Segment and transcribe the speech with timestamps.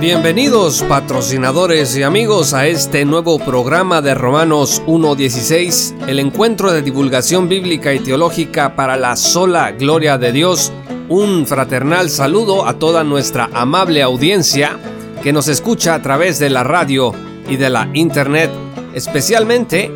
[0.00, 7.48] Bienvenidos patrocinadores y amigos a este nuevo programa de Romanos 1.16, el encuentro de divulgación
[7.48, 10.72] bíblica y teológica para la sola gloria de Dios.
[11.08, 14.78] Un fraternal saludo a toda nuestra amable audiencia
[15.20, 17.12] que nos escucha a través de la radio
[17.48, 18.52] y de la internet,
[18.94, 19.90] especialmente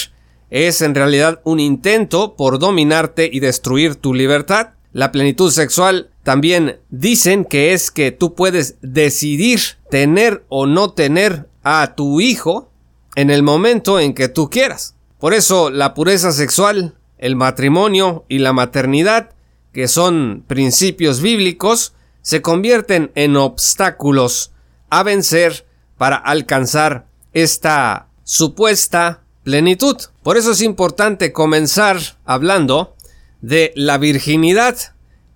[0.50, 4.70] es en realidad un intento por dominarte y destruir tu libertad.
[4.92, 9.60] La plenitud sexual también dicen que es que tú puedes decidir
[9.90, 12.70] tener o no tener a tu hijo
[13.14, 14.94] en el momento en que tú quieras.
[15.18, 19.30] Por eso la pureza sexual, el matrimonio y la maternidad,
[19.78, 24.50] que son principios bíblicos, se convierten en obstáculos
[24.90, 25.66] a vencer
[25.96, 29.96] para alcanzar esta supuesta plenitud.
[30.24, 32.96] Por eso es importante comenzar hablando
[33.40, 34.76] de la virginidad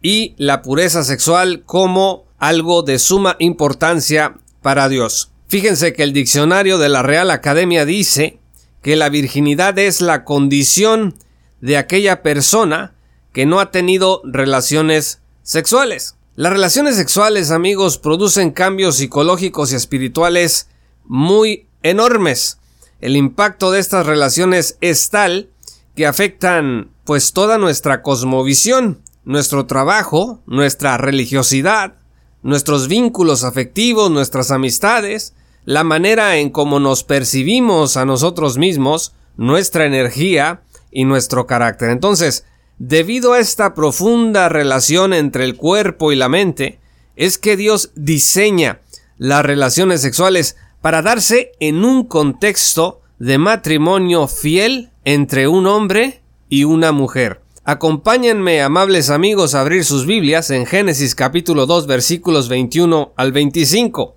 [0.03, 5.31] y la pureza sexual como algo de suma importancia para Dios.
[5.47, 8.41] Fíjense que el diccionario de la Real Academia dice
[8.83, 11.15] que la virginidad es la condición
[11.61, 12.95] de aquella persona
[13.32, 16.16] que no ha tenido relaciones sexuales.
[16.34, 20.69] Las relaciones sexuales, amigos, producen cambios psicológicos y espirituales
[21.04, 22.59] muy enormes
[23.03, 25.50] el impacto de estas relaciones es tal
[25.97, 31.97] que afectan pues toda nuestra cosmovisión, nuestro trabajo, nuestra religiosidad,
[32.44, 39.84] nuestros vínculos afectivos, nuestras amistades, la manera en cómo nos percibimos a nosotros mismos, nuestra
[39.84, 40.62] energía
[40.93, 41.91] y nuestro carácter.
[41.91, 42.44] Entonces,
[42.84, 46.81] debido a esta profunda relación entre el cuerpo y la mente,
[47.15, 48.81] es que Dios diseña
[49.19, 56.65] las relaciones sexuales para darse en un contexto de matrimonio fiel entre un hombre y
[56.65, 57.41] una mujer.
[57.62, 64.16] Acompáñenme, amables amigos, a abrir sus Biblias en Génesis capítulo 2 versículos 21 al 25.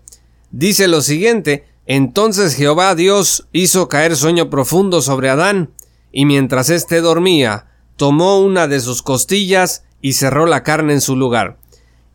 [0.49, 5.69] Dice lo siguiente, entonces Jehová Dios hizo caer sueño profundo sobre Adán,
[6.11, 11.15] y mientras éste dormía, tomó una de sus costillas y cerró la carne en su
[11.15, 11.57] lugar.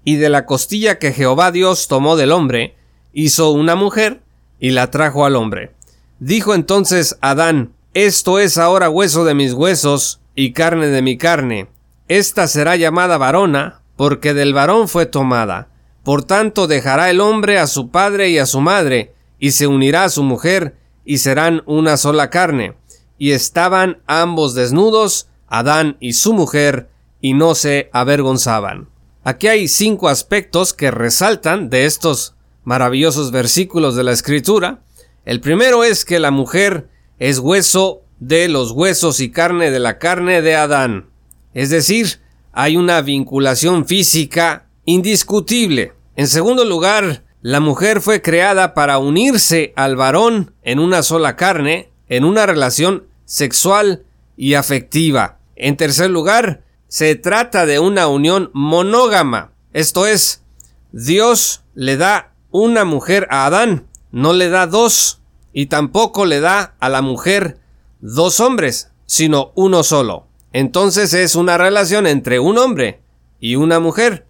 [0.05, 2.77] Y de la costilla que Jehová Dios tomó del hombre,
[3.13, 4.23] hizo una mujer
[4.59, 5.73] y la trajo al hombre.
[6.19, 11.69] Dijo entonces Adán, Esto es ahora hueso de mis huesos y carne de mi carne.
[12.09, 15.69] Esta será llamada varona, porque del varón fue tomada.
[16.03, 20.05] Por tanto dejará el hombre a su padre y a su madre, y se unirá
[20.05, 22.75] a su mujer, y serán una sola carne.
[23.19, 26.89] Y estaban ambos desnudos, Adán y su mujer,
[27.21, 28.89] y no se avergonzaban.
[29.23, 34.81] Aquí hay cinco aspectos que resaltan de estos maravillosos versículos de la Escritura.
[35.27, 36.89] El primero es que la mujer
[37.19, 41.11] es hueso de los huesos y carne de la carne de Adán.
[41.53, 42.21] Es decir,
[42.53, 45.93] hay una vinculación física indiscutible.
[46.17, 51.91] En segundo lugar, la mujer fue creada para unirse al varón en una sola carne,
[52.09, 54.05] en una relación sexual
[54.37, 55.40] y afectiva.
[55.63, 59.53] En tercer lugar, se trata de una unión monógama.
[59.75, 60.43] Esto es,
[60.91, 65.21] Dios le da una mujer a Adán, no le da dos,
[65.53, 67.59] y tampoco le da a la mujer
[68.01, 70.29] dos hombres, sino uno solo.
[70.55, 73.03] Entonces es una relación entre un hombre
[73.39, 74.27] y una mujer.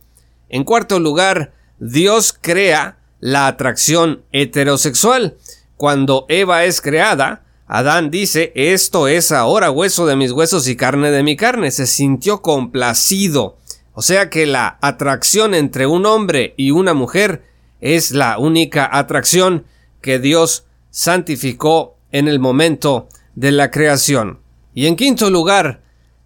[0.49, 5.37] En cuarto lugar, Dios crea la atracción heterosexual.
[5.77, 11.13] Cuando Eva es creada, Adán dice, esto es ahora hueso de mis huesos y carne
[11.13, 11.71] de mi carne.
[11.71, 13.59] Se sintió complacido.
[13.95, 17.45] O sea que la atracción entre un hombre y una mujer
[17.81, 19.67] es la única atracción
[20.03, 24.41] que Dios santificó en el momento de la creación.
[24.75, 25.81] Y en quinto lugar,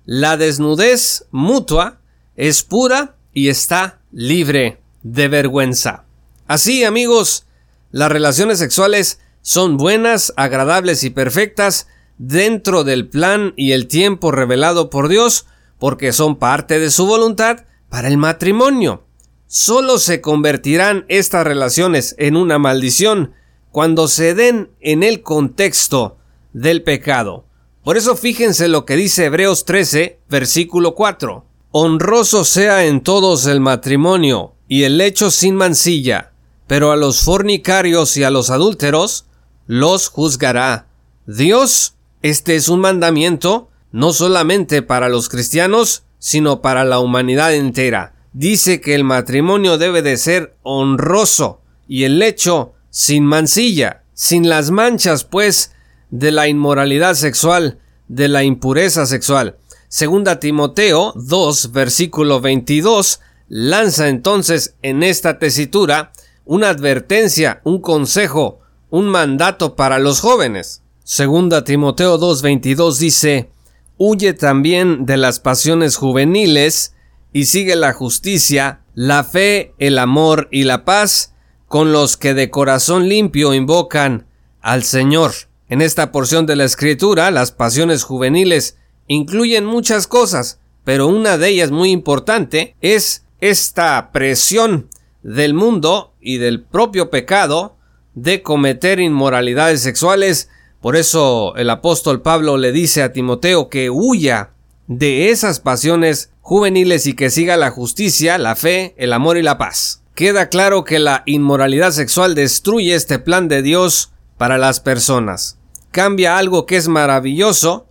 [0.06, 1.99] la desnudez mutua
[2.37, 6.05] es pura y está libre de vergüenza.
[6.47, 7.44] Así, amigos,
[7.90, 11.87] las relaciones sexuales son buenas, agradables y perfectas
[12.17, 15.44] dentro del plan y el tiempo revelado por Dios,
[15.79, 19.05] porque son parte de su voluntad para el matrimonio.
[19.46, 23.35] Solo se convertirán estas relaciones en una maldición
[23.70, 26.17] cuando se den en el contexto
[26.55, 27.44] del pecado.
[27.82, 31.44] Por eso fíjense lo que dice Hebreos 13, versículo 4.
[31.70, 36.32] Honroso sea en todos el matrimonio y el lecho sin mancilla,
[36.67, 39.26] pero a los fornicarios y a los adúlteros
[39.66, 40.87] los juzgará.
[41.26, 48.14] Dios, este es un mandamiento no solamente para los cristianos, sino para la humanidad entera.
[48.32, 54.70] Dice que el matrimonio debe de ser honroso y el lecho sin mancilla, sin las
[54.70, 55.72] manchas, pues,
[56.11, 57.78] de la inmoralidad sexual,
[58.08, 59.56] de la impureza sexual.
[59.88, 66.12] Segunda Timoteo 2, versículo 22, lanza entonces en esta tesitura
[66.44, 68.61] una advertencia, un consejo,
[68.94, 70.81] un mandato para los jóvenes.
[71.02, 73.50] Segunda Timoteo 2:22 dice,
[73.99, 76.94] Huye también de las pasiones juveniles
[77.32, 81.35] y sigue la justicia, la fe, el amor y la paz
[81.67, 84.29] con los que de corazón limpio invocan
[84.61, 85.32] al Señor.
[85.69, 88.76] En esta porción de la escritura, las pasiones juveniles
[89.08, 94.88] incluyen muchas cosas, pero una de ellas muy importante es esta presión
[95.25, 97.75] del mundo y del propio pecado
[98.14, 100.49] de cometer inmoralidades sexuales.
[100.81, 104.50] Por eso el apóstol Pablo le dice a Timoteo que huya
[104.87, 109.58] de esas pasiones juveniles y que siga la justicia, la fe, el amor y la
[109.58, 110.02] paz.
[110.14, 115.58] Queda claro que la inmoralidad sexual destruye este plan de Dios para las personas.
[115.90, 117.88] Cambia algo que es maravilloso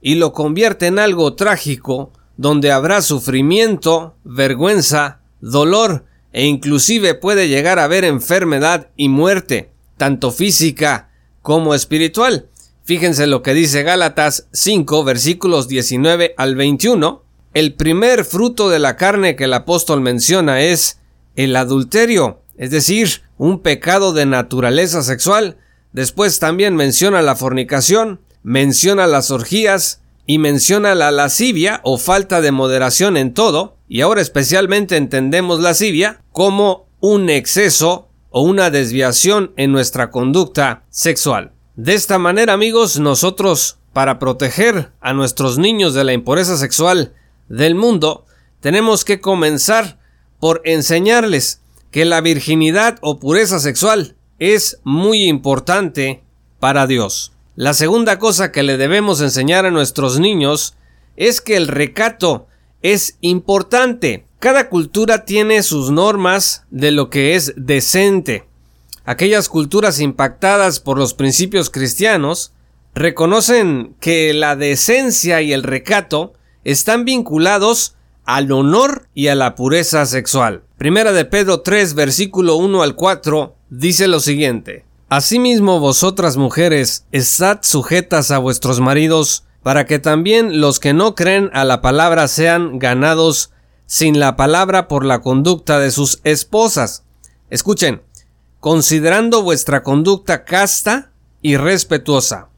[0.00, 6.04] y lo convierte en algo trágico, donde habrá sufrimiento, vergüenza, dolor
[6.36, 11.08] e inclusive puede llegar a haber enfermedad y muerte, tanto física
[11.40, 12.50] como espiritual.
[12.84, 17.22] Fíjense lo que dice Gálatas 5 versículos 19 al 21.
[17.54, 21.00] El primer fruto de la carne que el apóstol menciona es
[21.36, 25.56] el adulterio, es decir, un pecado de naturaleza sexual.
[25.92, 32.52] Después también menciona la fornicación, menciona las orgías y menciona la lascivia o falta de
[32.52, 39.72] moderación en todo, y ahora especialmente entendemos lascivia como un exceso o una desviación en
[39.72, 41.52] nuestra conducta sexual.
[41.76, 47.14] De esta manera, amigos, nosotros, para proteger a nuestros niños de la impureza sexual
[47.48, 48.24] del mundo,
[48.60, 49.98] tenemos que comenzar
[50.40, 56.22] por enseñarles que la virginidad o pureza sexual es muy importante
[56.60, 57.32] para Dios.
[57.54, 60.74] La segunda cosa que le debemos enseñar a nuestros niños
[61.16, 62.48] es que el recato
[62.92, 64.26] es importante.
[64.38, 68.44] Cada cultura tiene sus normas de lo que es decente.
[69.04, 72.52] Aquellas culturas impactadas por los principios cristianos
[72.94, 80.06] reconocen que la decencia y el recato están vinculados al honor y a la pureza
[80.06, 80.62] sexual.
[80.78, 84.84] Primera de Pedro 3 versículo 1 al 4 dice lo siguiente.
[85.08, 91.50] Asimismo vosotras mujeres, estad sujetas a vuestros maridos, para que también los que no creen
[91.52, 93.50] a la palabra sean ganados
[93.84, 97.02] sin la palabra por la conducta de sus esposas.
[97.50, 98.00] Escuchen,
[98.60, 101.10] considerando vuestra conducta casta
[101.42, 102.48] y respetuosa.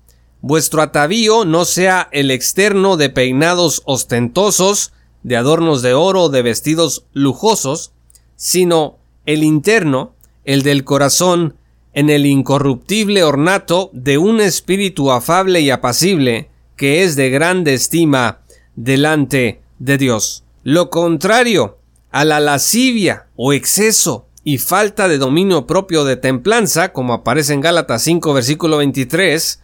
[0.42, 7.06] Vuestro atavío no sea el externo de peinados ostentosos, de adornos de oro, de vestidos
[7.14, 7.92] lujosos,
[8.36, 10.12] sino el interno,
[10.44, 11.56] el del corazón,
[11.94, 18.40] en el incorruptible ornato de un espíritu afable y apacible, que es de grande estima
[18.76, 20.44] delante de Dios.
[20.62, 21.76] Lo contrario
[22.10, 27.60] a la lascivia o exceso y falta de dominio propio de templanza, como aparece en
[27.60, 29.60] Gálatas 5 versículo 23,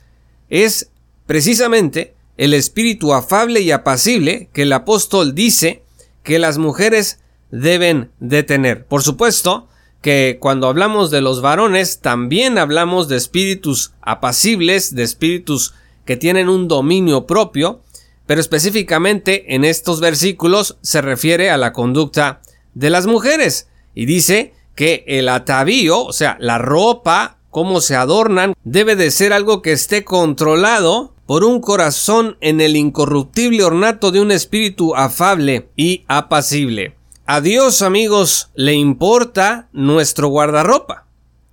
[0.50, 0.90] es
[1.24, 5.82] precisamente el espíritu afable y apacible que el apóstol dice
[6.24, 8.86] que las mujeres deben de tener.
[8.86, 9.68] Por supuesto
[10.02, 16.48] que cuando hablamos de los varones también hablamos de espíritus apacibles, de espíritus que tienen
[16.48, 17.82] un dominio propio,
[18.26, 22.40] pero específicamente en estos versículos se refiere a la conducta
[22.74, 28.54] de las mujeres y dice que el atavío, o sea, la ropa, cómo se adornan,
[28.64, 34.20] debe de ser algo que esté controlado por un corazón en el incorruptible ornato de
[34.20, 36.96] un espíritu afable y apacible.
[37.26, 41.06] A Dios, amigos, le importa nuestro guardarropa.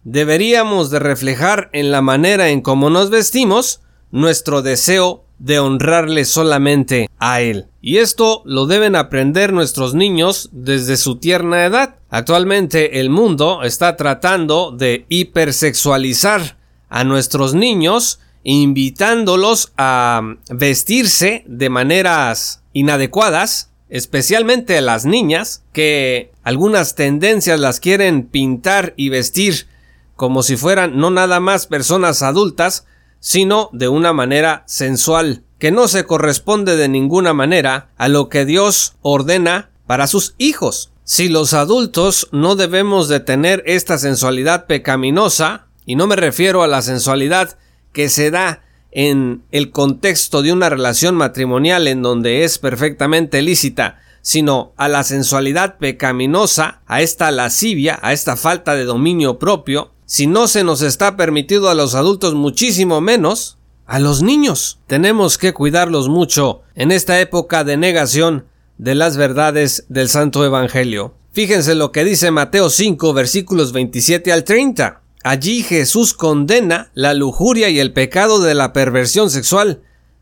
[0.03, 3.81] Deberíamos de reflejar en la manera en cómo nos vestimos
[4.11, 7.65] nuestro deseo de honrarle solamente a Él.
[7.81, 11.95] Y esto lo deben aprender nuestros niños desde su tierna edad.
[12.09, 16.57] Actualmente el mundo está tratando de hipersexualizar
[16.89, 26.95] a nuestros niños, invitándolos a vestirse de maneras inadecuadas, especialmente a las niñas, que algunas
[26.95, 29.67] tendencias las quieren pintar y vestir
[30.15, 32.85] como si fueran no nada más personas adultas,
[33.21, 38.45] sino de una manera sensual, que no se corresponde de ninguna manera a lo que
[38.45, 40.91] Dios ordena para sus hijos.
[41.05, 46.67] Si los adultos no debemos de tener esta sensualidad pecaminosa, y no me refiero a
[46.67, 47.57] la sensualidad
[47.93, 53.99] que se da en el contexto de una relación matrimonial en donde es perfectamente lícita,
[54.21, 60.27] sino a la sensualidad pecaminosa, a esta lascivia, a esta falta de dominio propio, si
[60.27, 64.77] no se nos está permitido a los adultos muchísimo menos, a los niños.
[64.85, 68.45] Tenemos que cuidarlos mucho en esta época de negación
[68.77, 71.13] de las verdades del Santo Evangelio.
[71.31, 74.99] Fíjense lo que dice Mateo 5 versículos 27 al 30.
[75.23, 79.79] Allí Jesús condena la lujuria y el pecado de la perversión sexual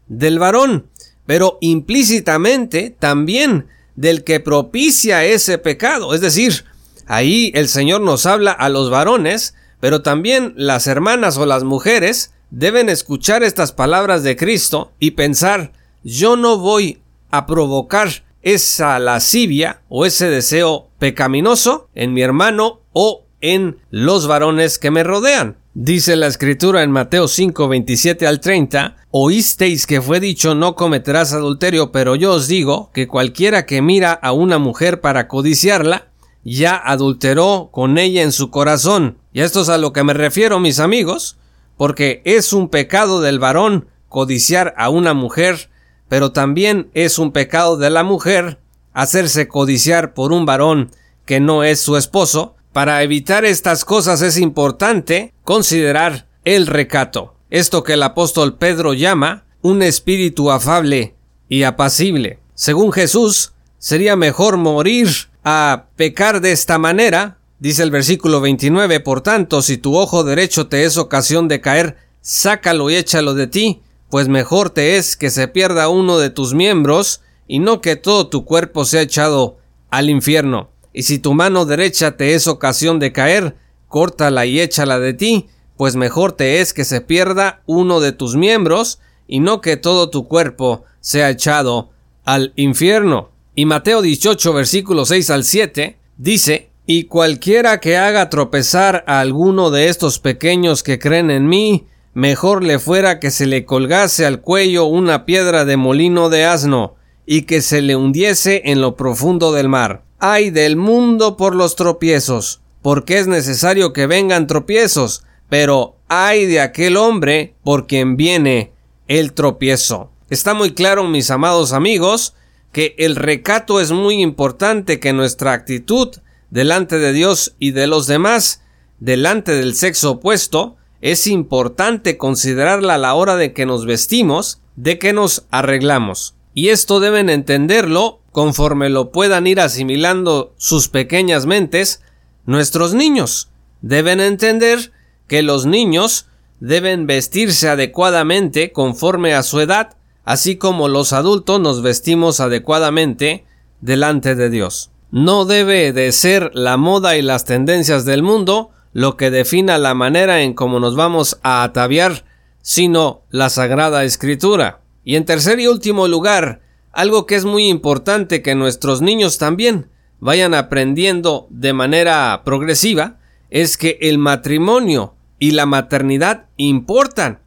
[0.08, 0.86] del varón,
[1.26, 3.66] pero implícitamente también
[3.96, 6.14] del que propicia ese pecado.
[6.14, 6.66] Es decir,
[7.08, 12.34] ahí el Señor nos habla a los varones pero también las hermanas o las mujeres
[12.52, 15.72] deben escuchar estas palabras de Cristo y pensar,
[16.04, 18.10] yo no voy a provocar
[18.42, 25.04] esa lascivia o ese deseo pecaminoso en mi hermano o en los varones que me
[25.04, 25.58] rodean.
[25.74, 31.32] Dice la escritura en Mateo 5, 27 al 30, Oísteis que fue dicho no cometerás
[31.32, 36.08] adulterio, pero yo os digo que cualquiera que mira a una mujer para codiciarla,
[36.44, 39.19] ya adulteró con ella en su corazón.
[39.32, 41.38] Y esto es a lo que me refiero, mis amigos,
[41.78, 45.70] porque es un pecado del varón codiciar a una mujer,
[46.08, 48.60] pero también es un pecado de la mujer
[48.94, 50.92] hacerse codiciar por un varón
[51.26, 52.56] que no es su esposo.
[52.74, 59.46] Para evitar estas cosas es importante considerar el recato, esto que el apóstol Pedro llama
[59.62, 61.16] un espíritu afable
[61.48, 62.40] y apacible.
[62.54, 65.10] Según Jesús, sería mejor morir
[65.44, 70.68] a pecar de esta manera, dice el versículo 29, por tanto, si tu ojo derecho
[70.68, 75.30] te es ocasión de caer, sácalo y échalo de ti, pues mejor te es que
[75.30, 79.58] se pierda uno de tus miembros, y no que todo tu cuerpo sea echado
[79.90, 80.70] al infierno.
[80.94, 83.56] Y si tu mano derecha te es ocasión de caer,
[83.88, 88.36] córtala y échala de ti, pues mejor te es que se pierda uno de tus
[88.36, 91.92] miembros, y no que todo tu cuerpo sea echado
[92.26, 93.30] al infierno.
[93.56, 99.70] Y Mateo 18, versículo 6 al 7, dice, Y cualquiera que haga tropezar a alguno
[99.70, 104.42] de estos pequeños que creen en mí, mejor le fuera que se le colgase al
[104.42, 106.96] cuello una piedra de molino de asno,
[107.28, 110.04] y que se le hundiese en lo profundo del mar.
[110.18, 116.60] Ay del mundo por los tropiezos, porque es necesario que vengan tropiezos, pero ay de
[116.60, 118.74] aquel hombre por quien viene
[119.08, 120.10] el tropiezo.
[120.32, 122.34] Está muy claro, mis amados amigos,
[122.72, 126.18] que el recato es muy importante, que nuestra actitud
[126.50, 128.62] delante de Dios y de los demás,
[129.00, 135.00] delante del sexo opuesto, es importante considerarla a la hora de que nos vestimos, de
[135.00, 136.36] que nos arreglamos.
[136.54, 142.02] Y esto deben entenderlo conforme lo puedan ir asimilando sus pequeñas mentes,
[142.46, 143.50] nuestros niños.
[143.82, 144.92] Deben entender
[145.28, 146.28] que los niños
[146.60, 153.46] deben vestirse adecuadamente conforme a su edad, así como los adultos nos vestimos adecuadamente
[153.82, 154.92] delante de Dios.
[155.12, 159.96] No debe de ser la moda y las tendencias del mundo lo que defina la
[159.96, 162.26] manera en cómo nos vamos a ataviar,
[162.62, 164.82] sino la Sagrada Escritura.
[165.04, 166.62] Y en tercer y último lugar,
[166.92, 169.90] algo que es muy importante que nuestros niños también
[170.20, 173.18] vayan aprendiendo de manera progresiva,
[173.50, 177.40] es que el matrimonio y la maternidad importan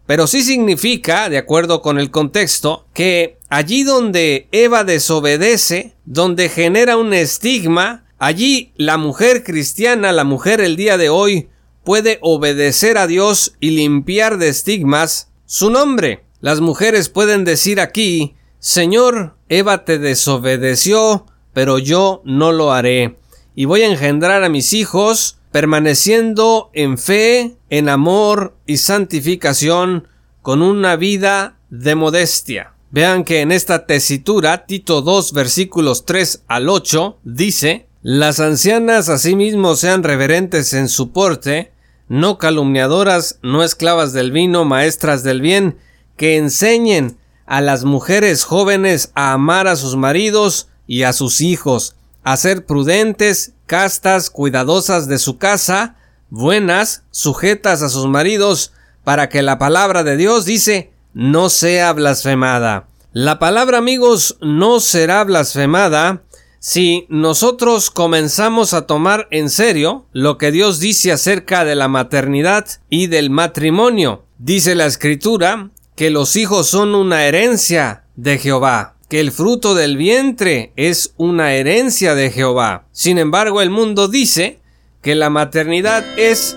[0.06, 6.96] Pero sí significa, de acuerdo con el contexto, que allí donde Eva desobedece, donde genera
[6.96, 11.48] un estigma, allí la mujer cristiana, la mujer el día de hoy,
[11.84, 16.27] puede obedecer a Dios y limpiar de estigmas su nombre.
[16.40, 23.18] Las mujeres pueden decir aquí, Señor, Eva te desobedeció, pero yo no lo haré,
[23.56, 30.06] y voy a engendrar a mis hijos permaneciendo en fe, en amor y santificación,
[30.42, 32.74] con una vida de modestia.
[32.90, 39.74] Vean que en esta tesitura, Tito 2 versículos 3 al 8, dice, Las ancianas asimismo
[39.74, 41.72] sean reverentes en su porte,
[42.08, 45.76] no calumniadoras, no esclavas del vino, maestras del bien,
[46.18, 51.96] que enseñen a las mujeres jóvenes a amar a sus maridos y a sus hijos,
[52.22, 55.96] a ser prudentes, castas, cuidadosas de su casa,
[56.28, 58.72] buenas, sujetas a sus maridos,
[59.02, 62.86] para que la palabra de Dios dice no sea blasfemada.
[63.12, 66.22] La palabra amigos no será blasfemada
[66.60, 72.66] si nosotros comenzamos a tomar en serio lo que Dios dice acerca de la maternidad
[72.90, 74.24] y del matrimonio.
[74.38, 79.96] Dice la escritura que los hijos son una herencia de Jehová que el fruto del
[79.96, 82.84] vientre es una herencia de Jehová.
[82.92, 84.60] Sin embargo, el mundo dice
[85.02, 86.56] que la maternidad es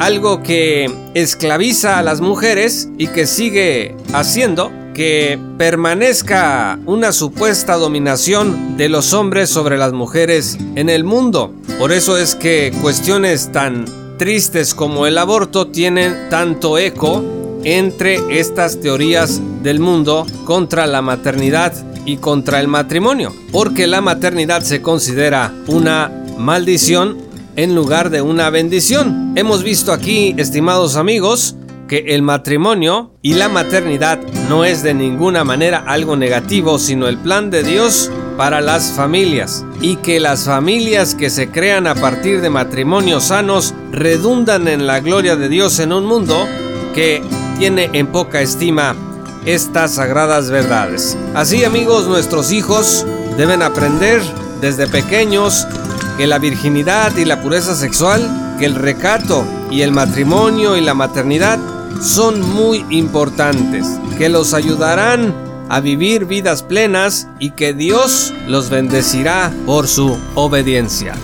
[0.00, 8.76] algo que esclaviza a las mujeres y que sigue haciendo que permanezca una supuesta dominación
[8.76, 11.54] de los hombres sobre las mujeres en el mundo.
[11.78, 13.86] Por eso es que cuestiones tan
[14.18, 21.72] tristes como el aborto tienen tanto eco entre estas teorías del mundo contra la maternidad
[22.06, 27.18] y contra el matrimonio, porque la maternidad se considera una maldición
[27.56, 29.32] en lugar de una bendición.
[29.36, 31.56] Hemos visto aquí, estimados amigos,
[31.88, 37.18] que el matrimonio y la maternidad no es de ninguna manera algo negativo, sino el
[37.18, 42.40] plan de Dios para las familias y que las familias que se crean a partir
[42.40, 46.46] de matrimonios sanos redundan en la gloria de Dios en un mundo
[46.94, 47.22] que
[47.58, 48.94] tiene en poca estima
[49.44, 51.16] estas sagradas verdades.
[51.34, 54.22] Así amigos, nuestros hijos deben aprender
[54.60, 55.66] desde pequeños
[56.16, 60.94] que la virginidad y la pureza sexual, que el recato y el matrimonio y la
[60.94, 61.58] maternidad
[62.00, 63.86] son muy importantes,
[64.18, 65.34] que los ayudarán
[65.68, 71.14] a vivir vidas plenas y que Dios los bendecirá por su obediencia.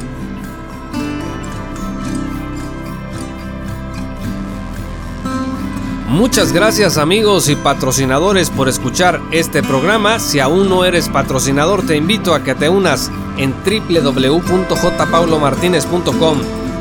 [6.11, 10.19] Muchas gracias amigos y patrocinadores por escuchar este programa.
[10.19, 16.39] Si aún no eres patrocinador, te invito a que te unas en www.jpaulomartinez.com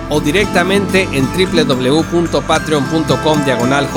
[0.10, 3.88] o directamente en www.patreon.com diagonal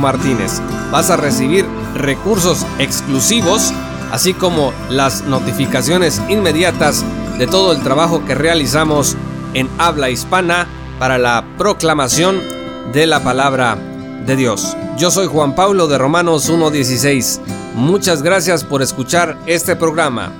[0.00, 0.62] Martínez.
[0.90, 3.74] Vas a recibir recursos exclusivos,
[4.10, 7.04] así como las notificaciones inmediatas
[7.36, 9.18] de todo el trabajo que realizamos
[9.52, 10.66] en habla hispana
[10.98, 12.40] para la proclamación
[12.94, 13.89] de la palabra
[14.26, 14.76] de Dios.
[14.96, 17.40] Yo soy Juan Pablo de Romanos 1.16.
[17.74, 20.32] Muchas gracias por escuchar este programa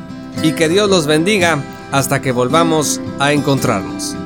[0.42, 1.62] y que Dios los bendiga
[1.92, 4.16] hasta que volvamos a encontrarnos.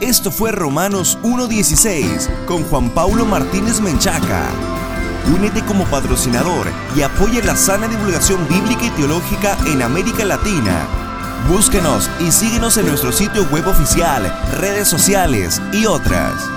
[0.00, 4.44] Esto fue Romanos 1.16 con Juan Pablo Martínez Menchaca.
[5.34, 10.86] Únete como patrocinador y apoya la sana divulgación bíblica y teológica en América Latina.
[11.48, 16.53] Búsquenos y síguenos en nuestro sitio web oficial, redes sociales y otras.